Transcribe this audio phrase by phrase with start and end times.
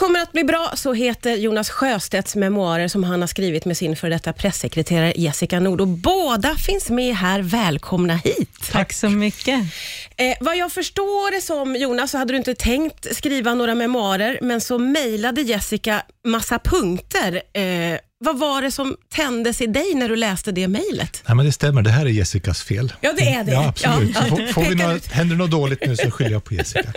[0.00, 3.96] kommer att bli bra, så heter Jonas Sjöstedts memoarer som han har skrivit med sin
[3.96, 5.80] före detta pressekreterare Jessica Nord.
[5.80, 7.42] Och båda finns med här.
[7.42, 8.70] Välkomna hit.
[8.70, 9.60] Tack så mycket.
[10.16, 14.38] Eh, vad jag förstår det som, Jonas, så hade du inte tänkt skriva några memoarer,
[14.42, 17.42] men så mejlade Jessica massa punkter.
[17.52, 21.22] Eh, vad var det som tändes i dig när du läste det mejlet?
[21.26, 22.92] Nej, men det stämmer, det här är Jessicas fel.
[23.00, 23.52] Ja, det är det.
[23.52, 24.16] Ja, absolut.
[24.16, 24.22] Ja.
[24.22, 25.06] Får, får vi ut.
[25.06, 26.92] händer något dåligt nu så skyller jag på Jessica.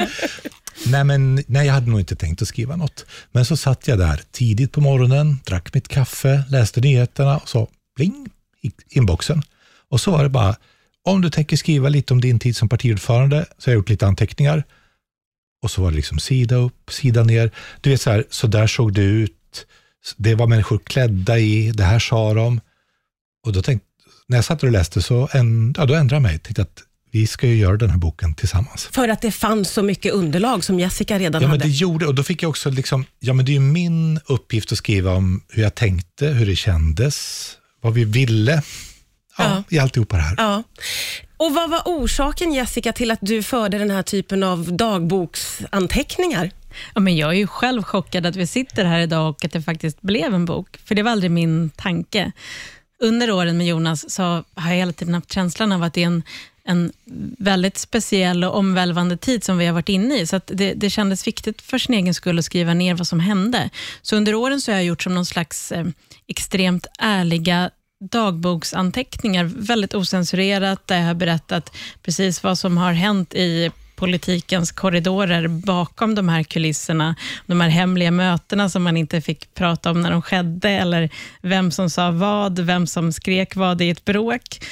[0.92, 3.06] Nej, men, nej, jag hade nog inte tänkt att skriva något.
[3.32, 7.68] Men så satt jag där tidigt på morgonen, drack mitt kaffe, läste nyheterna och så
[7.96, 8.30] bling,
[8.62, 9.42] i inboxen.
[9.90, 10.56] Och så var det bara,
[11.04, 14.08] om du tänker skriva lite om din tid som partiordförande, så har jag gjort lite
[14.08, 14.64] anteckningar.
[15.62, 17.52] Och så var det liksom sida upp, sida ner.
[17.82, 19.66] Du vet så här, så där såg det ut.
[20.18, 22.62] Det var människor klädda i, det här sa de.
[23.46, 23.88] Och då tänkte,
[24.28, 26.40] när jag satt och läste så en, ja, då ändrade jag mig.
[26.40, 28.86] Tänkte att vi ska ju göra den här boken tillsammans.
[28.92, 31.64] För att det fanns så mycket underlag som Jessica redan Ja, men hade.
[31.72, 34.72] det gjorde, och då fick jag också liksom, ja men det är ju min uppgift
[34.72, 37.48] att skriva om hur jag tänkte, hur det kändes,
[37.82, 38.62] vad vi ville,
[39.38, 39.64] ja, Ja.
[39.70, 40.36] i alltihopa det här.
[40.38, 40.64] Ja.
[41.38, 46.52] Och Vad var orsaken, Jessica, till att du förde den här typen av dagboksanteckningar?
[46.96, 49.62] Ja, men jag är ju själv chockad att vi sitter här idag och att det
[49.62, 52.32] faktiskt blev en bok, för det var aldrig min tanke.
[53.00, 56.08] Under åren med Jonas så har jag hela tiden haft känslan av att det är
[56.08, 56.24] en,
[56.68, 56.92] en
[57.38, 60.90] väldigt speciell och omvälvande tid som vi har varit inne i, så att det, det
[60.90, 63.70] kändes viktigt för sin egen skull att skriva ner vad som hände.
[64.02, 65.86] Så under åren så har jag gjort som någon slags eh,
[66.28, 67.70] extremt ärliga
[68.12, 75.48] dagboksanteckningar, väldigt osensurerat, där jag har berättat precis vad som har hänt i politikens korridorer
[75.48, 80.12] bakom de här kulisserna, de här hemliga mötena som man inte fick prata om när
[80.12, 81.10] de skedde, eller
[81.42, 84.66] vem som sa vad, vem som skrek vad i ett bråk.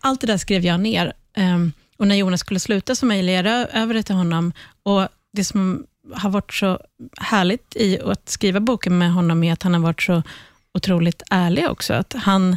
[0.00, 1.12] Allt det där skrev jag ner.
[1.36, 4.52] Ehm, och när Jonas skulle sluta så mejlade jag över det till honom.
[4.82, 6.80] Och Det som har varit så
[7.20, 10.22] härligt i att skriva boken med honom är att han har varit så
[10.74, 11.94] otroligt ärlig också.
[11.94, 12.56] Att han,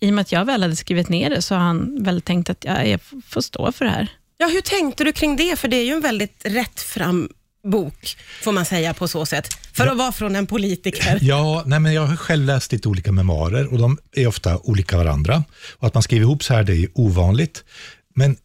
[0.00, 2.50] I och med att jag väl hade skrivit ner det, så har han väl tänkt
[2.50, 4.08] att jag, jag får stå för det här.
[4.36, 5.58] Ja, hur tänkte du kring det?
[5.58, 7.28] För det är ju en väldigt rättfram
[7.64, 9.48] bok, får man säga på så sätt.
[9.72, 11.18] För att vara från en politiker.
[11.22, 14.96] Ja, nej, men jag har själv läst lite olika memoarer och de är ofta olika
[14.96, 15.44] varandra.
[15.78, 17.64] Och Att man skriver ihop så här, det är ovanligt.
[18.14, 18.36] Men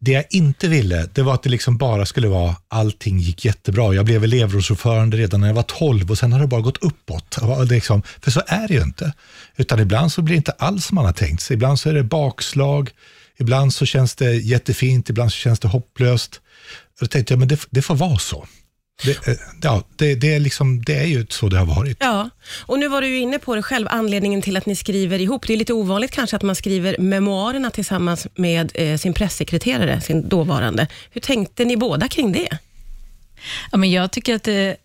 [0.00, 3.94] det jag inte ville, det var att det liksom bara skulle vara allting gick jättebra.
[3.94, 7.38] Jag blev elevrådsordförande redan när jag var 12 och sen har det bara gått uppåt.
[7.70, 9.12] Liksom, för så är det ju inte.
[9.56, 11.54] Utan ibland så blir det inte alls som man har tänkt sig.
[11.54, 12.90] Ibland så är det bakslag,
[13.40, 16.40] ibland så känns det jättefint, ibland så känns det hopplöst.
[16.84, 18.46] Och då tänkte jag, men det, det får vara så.
[19.04, 21.96] Det, eh, ja, det, det, är liksom, det är ju så det har varit.
[22.00, 22.30] Ja,
[22.66, 25.46] och nu var du ju inne på det själv, anledningen till att ni skriver ihop.
[25.46, 30.28] Det är lite ovanligt kanske att man skriver memoarerna tillsammans med eh, sin pressekreterare, sin
[30.28, 30.86] dåvarande.
[31.10, 32.58] Hur tänkte ni båda kring det?
[33.72, 34.76] Ja, men jag tycker att det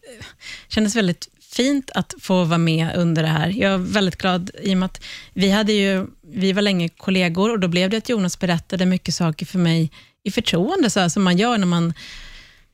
[0.68, 3.50] kändes väldigt fint att få vara med under det här.
[3.50, 7.52] Jag är väldigt glad i och med att vi, hade ju, vi var länge kollegor
[7.52, 9.92] och då blev det att Jonas berättade mycket saker för mig
[10.24, 11.94] i förtroende, så här, som man gör när man,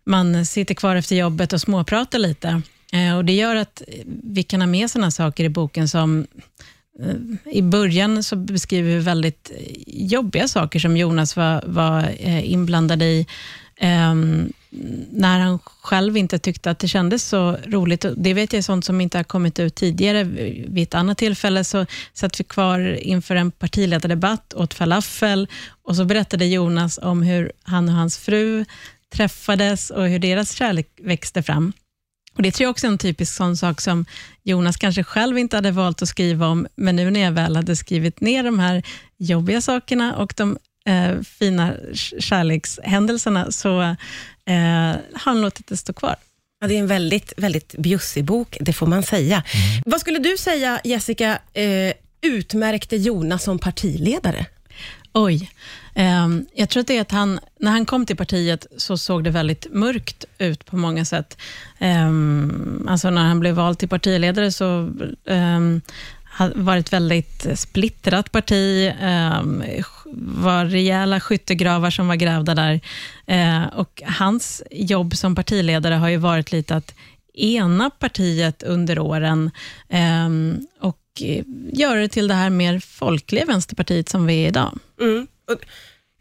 [0.06, 2.62] man sitter kvar efter jobbet och småpratar lite.
[2.94, 3.82] Eh, och Det gör att
[4.24, 6.28] vi kan ha med sådana saker i boken som
[7.00, 9.52] eh, i början så beskriver vi väldigt
[9.88, 13.28] jobbiga saker som Jonas var, var eh, inblandad i.
[13.78, 14.54] Ehm,
[15.12, 18.06] när han själv inte tyckte att det kändes så roligt.
[18.06, 20.24] Och Det vet jag är sånt som inte har kommit ut tidigare.
[20.68, 25.48] Vid ett annat tillfälle så satt vi kvar inför en partiledardebatt, åt falafel
[25.84, 28.66] och så berättade Jonas om hur han och hans fru
[29.14, 31.74] träffades och hur deras kärlek växte fram.
[32.36, 34.06] Och Det tror jag också är en typisk sån sak som
[34.44, 37.76] Jonas kanske själv inte hade valt att skriva om, men nu när jag väl hade
[37.76, 38.84] skrivit ner de här
[39.18, 41.74] jobbiga sakerna och de eh, fina
[42.20, 44.56] kärlekshändelserna, så eh,
[45.14, 46.16] har han låtit det stå kvar.
[46.62, 49.44] Ja, det är en väldigt, väldigt bjussig bok, det får man säga.
[49.86, 54.46] Vad skulle du säga, Jessica, eh, utmärkte Jonas som partiledare?
[55.14, 55.52] Oj.
[55.96, 59.24] Ehm, jag tror att det är att han, när han kom till partiet så såg
[59.24, 61.38] det väldigt mörkt ut på många sätt.
[61.80, 64.66] Ehm, alltså när han blev vald till partiledare så
[65.26, 65.82] um,
[66.56, 68.94] var det ett väldigt splittrat parti.
[70.14, 72.80] Var rejäla skyttegravar som var grävda där.
[73.32, 76.94] Uh, och hans jobb som partiledare har ju varit lite att
[77.34, 79.52] ena partiet under åren
[80.26, 80.98] um, och
[81.74, 84.80] göra det till det här mer folkliga Vänsterpartiet som vi är idag.
[85.02, 85.28] Mm.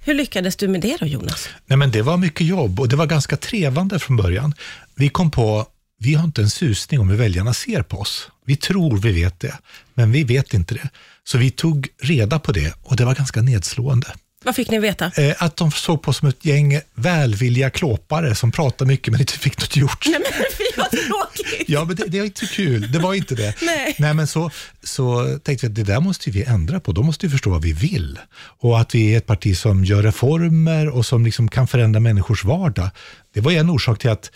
[0.05, 1.49] Hur lyckades du med det då, Jonas?
[1.67, 4.55] Nej, men det var mycket jobb och det var ganska trevande från början.
[4.95, 5.67] Vi kom på,
[5.99, 8.29] vi har inte en susning om hur väljarna ser på oss.
[8.45, 9.59] Vi tror vi vet det,
[9.95, 10.89] men vi vet inte det.
[11.31, 14.07] Så vi tog reda på det och det var ganska nedslående.
[14.45, 15.13] Vad fick ni veta?
[15.17, 19.33] Eh, att de såg på som ett gäng välvilliga klåpare som pratade mycket men inte
[19.33, 20.07] fick något gjort.
[20.07, 21.69] Nej men fy vad tråkigt.
[21.69, 22.93] Ja, men det, det var inte kul.
[22.93, 23.55] Det var inte det.
[23.63, 23.97] Nej.
[23.99, 24.51] Nej men så,
[24.83, 26.93] så tänkte vi att det där måste vi ändra på.
[26.93, 28.19] Då måste vi förstå vad vi vill.
[28.59, 32.45] Och att vi är ett parti som gör reformer och som liksom kan förändra människors
[32.45, 32.91] vardag.
[33.35, 34.31] Det var en orsak till att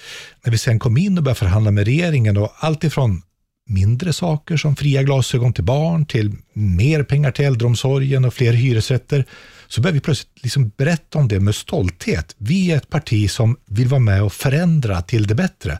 [0.44, 3.23] när vi sen kom in och började förhandla med regeringen och allt ifrån
[3.66, 9.25] mindre saker som fria glasögon till barn till mer pengar till äldreomsorgen och fler hyresrätter
[9.69, 12.34] så började vi plötsligt liksom berätta om det med stolthet.
[12.38, 15.78] Vi är ett parti som vill vara med och förändra till det bättre.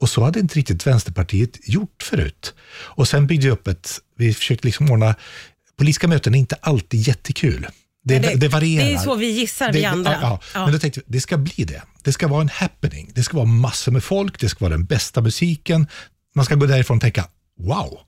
[0.00, 2.54] Och så hade inte riktigt Vänsterpartiet gjort förut.
[2.70, 5.14] Och sen byggde vi upp ett, vi försökte liksom ordna,
[5.78, 7.66] politiska möten är inte alltid jättekul.
[8.04, 8.86] Det, det, det varierar.
[8.86, 10.12] Det är så vi gissar, vi Det- andra.
[10.12, 10.40] Ja, ja.
[10.54, 10.64] Ja.
[10.64, 11.82] Men då tänkte vi, det ska bli det.
[12.02, 13.10] Det ska vara en happening.
[13.14, 15.86] Det ska vara massor med folk, det ska vara den bästa musiken.
[16.34, 17.28] Man ska gå därifrån och tänka,
[17.58, 17.98] wow,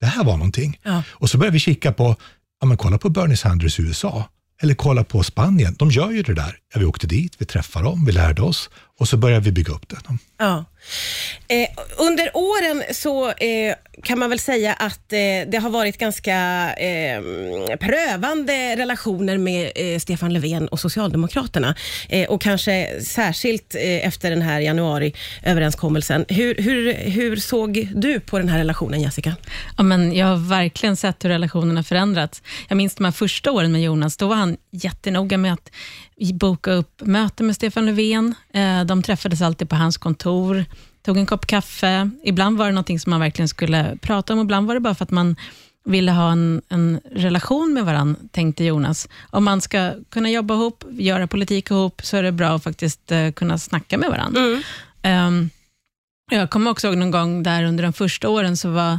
[0.00, 0.80] det här var någonting.
[0.82, 1.02] Ja.
[1.10, 2.16] Och så börjar vi kika på,
[2.60, 4.28] ja men kolla på Bernie Sanders i USA.
[4.62, 6.58] Eller kolla på Spanien, de gör ju det där.
[6.74, 9.72] Ja, vi åkte dit, vi träffade dem, vi lärde oss och så började vi bygga
[9.72, 9.96] upp det.
[10.38, 10.64] Ja.
[11.48, 16.36] Eh, under åren så eh, kan man väl säga att eh, det har varit ganska
[16.74, 17.22] eh,
[17.80, 21.74] prövande relationer med eh, Stefan Löfven och Socialdemokraterna.
[22.08, 26.24] Eh, och kanske särskilt eh, efter den här januariöverenskommelsen.
[26.28, 29.36] Hur, hur, hur såg du på den här relationen, Jessica?
[29.76, 32.42] Ja, men jag har verkligen sett hur relationerna förändrats.
[32.68, 34.16] Jag minns de här första åren med Jonas.
[34.16, 35.70] Då var han jättenoga med att
[36.34, 38.34] boka upp möten med Stefan Löfven.
[38.52, 40.64] Eh, De träffades alltid på hans kontor,
[41.02, 42.10] tog en kopp kaffe.
[42.24, 45.04] Ibland var det någonting som man verkligen skulle prata om, ibland var det bara för
[45.04, 45.36] att man
[45.84, 49.08] ville ha en, en relation med varandra, tänkte Jonas.
[49.30, 53.12] Om man ska kunna jobba ihop, göra politik ihop, så är det bra att faktiskt
[53.12, 54.40] eh, kunna snacka med varandra.
[55.02, 55.50] Ehm,
[56.30, 58.98] jag kommer också ihåg någon gång där under de första åren så var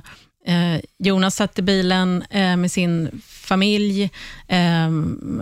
[0.98, 4.04] Jonas satt i bilen eh, med sin familj,
[4.48, 4.86] eh,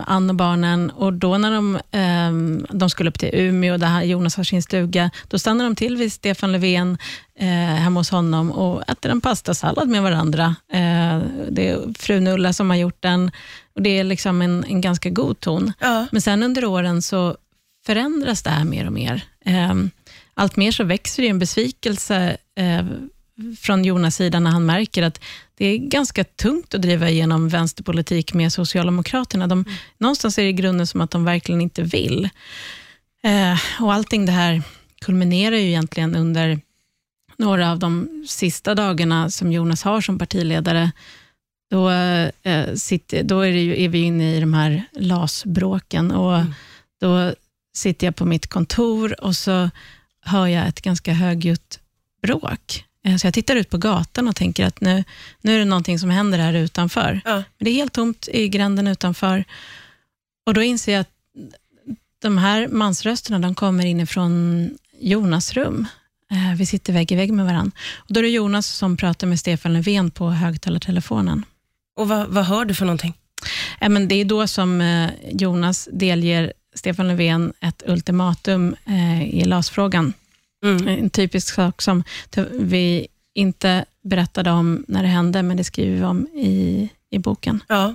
[0.06, 4.36] Ann och barnen och då när de, eh, de skulle upp till Umeå, där Jonas
[4.36, 6.98] har sin stuga, då stannade de till vid Stefan Löfven
[7.38, 7.46] eh,
[7.82, 10.56] hemma hos honom och äter en pastasallad med varandra.
[10.72, 11.20] Eh,
[11.50, 13.30] det är frun Ulla som har gjort den
[13.74, 15.72] och det är liksom en, en ganska god ton.
[15.80, 16.06] Ja.
[16.12, 17.36] Men sen under åren så
[17.86, 19.24] förändras det här mer och mer.
[19.44, 19.74] Eh,
[20.34, 22.84] allt mer så växer det en besvikelse eh,
[23.60, 25.20] från Jonas sida när han märker att
[25.54, 29.46] det är ganska tungt att driva igenom vänsterpolitik med Socialdemokraterna.
[29.46, 29.64] De,
[29.98, 32.28] Någonstans är det i grunden som att de verkligen inte vill.
[33.22, 34.62] Eh, och Allting det här
[35.00, 36.60] kulminerar ju egentligen under
[37.36, 40.90] några av de sista dagarna som Jonas har som partiledare.
[41.70, 46.44] Då, eh, sitter, då är, ju, är vi inne i de här LAS-bråken och
[47.00, 47.34] då
[47.76, 49.70] sitter jag på mitt kontor och så
[50.20, 51.80] hör jag ett ganska högljutt
[52.22, 52.85] bråk.
[53.06, 55.04] Eh, Så jag tittar ut på gatan och tänker att nu,
[55.40, 57.20] nu är det någonting som händer här utanför.
[57.24, 57.34] Ja.
[57.34, 59.44] Men det är helt tomt i gränden utanför.
[60.46, 61.10] Och Då inser jag att
[62.22, 64.70] de här mansrösterna de kommer inifrån
[65.00, 65.86] Jonas rum.
[66.30, 67.72] Eh, Vi sitter vägg i vägg med varandra.
[67.96, 71.44] Och då är det Jonas som pratar med Stefan Löfven på högtalartelefonen.
[71.96, 73.14] Och vad, vad hör du för någonting?
[73.80, 79.44] Ja, men det är då som eh, Jonas delger Stefan Löfven ett ultimatum eh, i
[79.44, 80.12] LAS-frågan.
[80.66, 80.88] Mm.
[80.88, 82.04] En typisk sak som
[82.52, 87.62] vi inte berättade om när det hände, men det skriver vi om i, i boken.
[87.68, 87.94] Ja.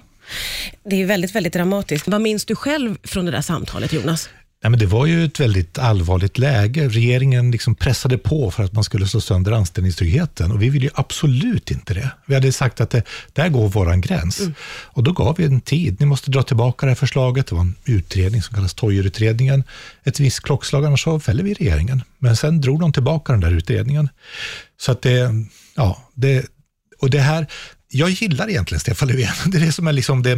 [0.83, 2.07] Det är väldigt, väldigt dramatiskt.
[2.07, 4.29] Vad minns du själv från det där samtalet, Jonas?
[4.63, 6.89] Nej, men det var ju ett väldigt allvarligt läge.
[6.89, 10.91] Regeringen liksom pressade på för att man skulle slå sönder anställningstryggheten och vi ville ju
[10.93, 12.11] absolut inte det.
[12.25, 13.03] Vi hade sagt att det,
[13.33, 14.41] där går våran gräns.
[14.83, 15.99] Och då gav vi en tid.
[15.99, 17.47] Ni måste dra tillbaka det här förslaget.
[17.47, 19.63] Det var en utredning som kallas Toijerutredningen.
[20.03, 22.03] Ett visst klockslag, annars så fäller vi regeringen.
[22.19, 24.09] Men sen drog de tillbaka den där utredningen.
[24.81, 25.29] Så att det,
[25.75, 26.45] ja, det,
[26.99, 27.47] och det här,
[27.91, 29.33] jag gillar egentligen Stefan Löfven.
[29.51, 30.37] Det är det som är liksom det,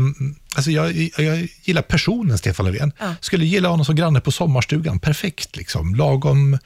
[0.56, 2.92] alltså jag, jag gillar personen Stefan Löfven.
[3.00, 3.16] Ja.
[3.22, 5.96] Skulle gilla honom som granne på sommarstugan, perfekt liksom.
[5.96, 6.58] Lagom,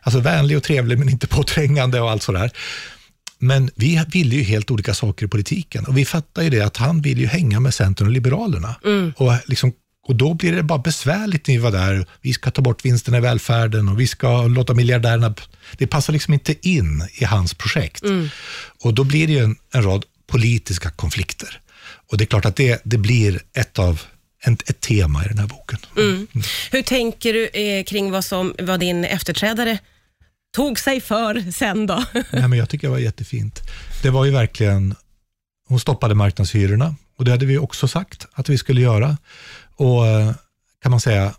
[0.00, 2.50] alltså vänlig och trevlig men inte påträngande och allt sådär.
[3.38, 6.76] Men vi ville ju helt olika saker i politiken och vi fattar ju det att
[6.76, 8.74] han vill ju hänga med Centern och Liberalerna.
[9.16, 9.72] Och, liksom,
[10.06, 12.06] och då blir det bara besvärligt när vi var där.
[12.20, 15.34] Vi ska ta bort vinsterna i välfärden och vi ska låta miljardärerna...
[15.76, 18.02] Det passar liksom inte in i hans projekt.
[18.82, 21.60] Och då blir det ju en, en rad politiska konflikter.
[22.10, 24.02] Och det är klart att det, det blir ett av
[24.46, 25.78] ett tema i den här boken.
[26.70, 29.78] Hur tänker du eh, kring vad, som, vad din efterträdare
[30.56, 32.04] tog sig för sen då?
[32.12, 33.60] Nej, men jag tycker det var jättefint.
[34.02, 34.94] Det var ju verkligen,
[35.68, 39.16] hon stoppade marknadshyrorna och det hade vi också sagt att vi skulle göra.
[39.76, 40.32] Och eh,
[40.82, 41.34] kan man säga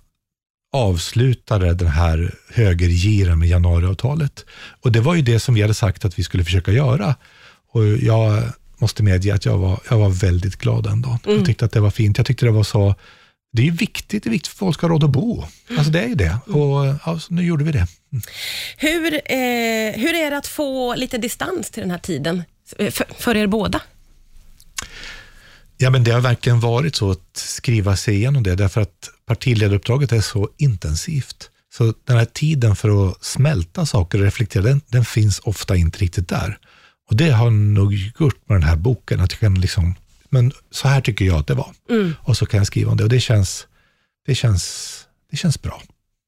[0.72, 4.46] avslutade den här högergiren med januariavtalet.
[4.82, 7.16] Och det var ju det som vi hade sagt att vi skulle försöka göra.
[7.72, 8.44] Och jag
[8.80, 11.20] måste medge att jag var, jag var väldigt glad den dagen.
[11.24, 12.18] Jag tyckte att det var fint.
[12.18, 12.96] Jag tyckte det var så
[13.52, 15.44] det är viktigt, det är viktigt för att folk ska ha råd att bo.
[15.78, 16.40] Alltså det är ju det.
[16.46, 17.88] Och ja, så nu gjorde vi det.
[18.78, 22.44] Hur, eh, hur är det att få lite distans till den här tiden
[22.78, 23.82] eh, för, för er båda?
[25.78, 30.12] Ja, men det har verkligen varit så att skriva sig igenom det, därför att partiledaruppdraget
[30.12, 31.50] är så intensivt.
[31.74, 36.00] Så den här tiden för att smälta saker och reflektera, den, den finns ofta inte
[36.00, 36.58] riktigt där.
[37.10, 39.96] Och det har nog gjort med den här boken, att jag kan liksom,
[40.30, 41.72] men så här tycker jag att det var.
[42.20, 43.68] Och så kan jag skriva om det och det känns,
[44.26, 45.82] det känns, det känns bra.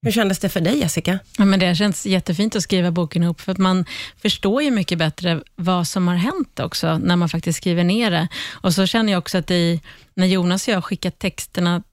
[0.04, 1.20] Hur kändes det för dig, Jessica?
[1.38, 3.86] Ja, men det känns jättefint att skriva boken ihop, för att man
[4.22, 8.28] förstår ju mycket bättre vad som har hänt också, när man faktiskt skriver ner det.
[8.52, 9.82] Och så känner jag också att i,
[10.16, 11.84] när Jonas och jag skickat texterna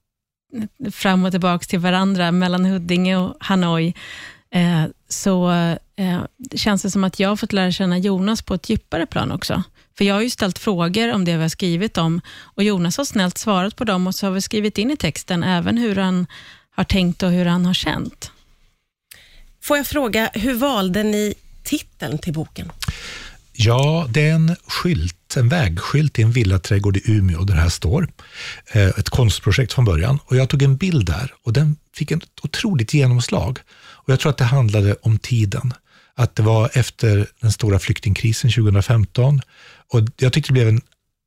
[0.91, 3.93] fram och tillbaka till varandra, mellan Huddinge och Hanoi,
[4.53, 5.49] eh, så
[5.95, 6.21] eh,
[6.55, 9.63] känns det som att jag har fått lära känna Jonas på ett djupare plan också.
[9.97, 13.05] För jag har ju ställt frågor om det vi har skrivit om, och Jonas har
[13.05, 16.27] snällt svarat på dem, och så har vi skrivit in i texten även hur han
[16.75, 18.31] har tänkt och hur han har känt.
[19.61, 22.71] Får jag fråga, hur valde ni titeln till boken?
[23.53, 27.69] Ja, det är en skylt, en vägskylt i en villaträdgård i Umeå där det här
[27.69, 28.07] står.
[28.71, 30.19] Eh, ett konstprojekt från början.
[30.25, 33.59] Och Jag tog en bild där och den fick ett otroligt genomslag.
[33.79, 35.73] Och Jag tror att det handlade om tiden.
[36.15, 39.41] Att det var efter den stora flyktingkrisen 2015.
[39.93, 40.81] Och Jag tyckte det blev en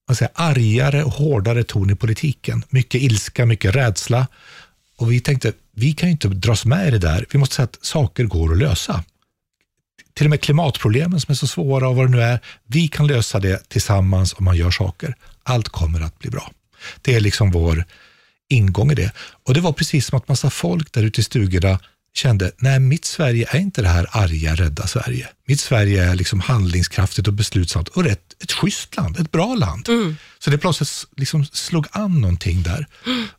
[0.09, 2.65] man säger, argare och hårdare ton i politiken.
[2.69, 4.27] Mycket ilska, mycket rädsla.
[4.97, 7.27] Och vi tänkte, vi kan ju inte dras med i det där.
[7.31, 9.05] Vi måste säga att saker går att lösa
[10.15, 13.07] till och med klimatproblemen som är så svåra och vad det nu är, vi kan
[13.07, 15.15] lösa det tillsammans om man gör saker.
[15.43, 16.51] Allt kommer att bli bra.
[17.03, 17.85] Det är liksom vår
[18.49, 19.13] ingång i det.
[19.47, 21.79] Och det var precis som att massa folk där ute i stugorna
[22.15, 25.29] kände, nej mitt Sverige är inte det här arga, rädda Sverige.
[25.47, 29.89] Mitt Sverige är liksom handlingskraftigt och beslutsamt och rätt, ett schysst land, ett bra land.
[30.39, 32.87] Så det plötsligt liksom slog an någonting där.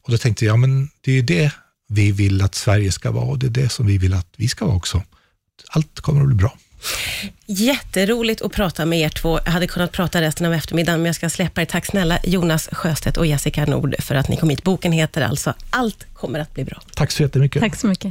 [0.01, 1.51] Och då tänkte jag, ja men det är ju det
[1.89, 4.47] vi vill att Sverige ska vara och det är det som vi vill att vi
[4.47, 5.03] ska vara också.
[5.67, 6.57] Allt kommer att bli bra.
[7.45, 9.39] Jätteroligt att prata med er två.
[9.45, 11.65] Jag hade kunnat prata resten av eftermiddagen, men jag ska släppa er.
[11.65, 14.63] Tack snälla Jonas Sjöstedt och Jessica Nord för att ni kom hit.
[14.63, 16.81] Boken heter alltså Allt kommer att bli bra.
[16.95, 17.61] Tack så jättemycket.
[17.61, 18.01] Tack så mycket.